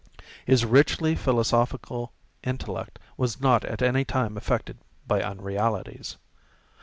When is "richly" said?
0.65-1.13